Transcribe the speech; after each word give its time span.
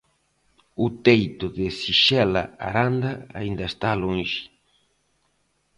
O 0.85 0.87
teito 1.05 1.45
de 1.57 1.65
Xisela 1.79 2.43
Aranda 2.69 3.11
aínda 3.39 3.63
está 3.71 3.89
lonxe. 4.03 4.43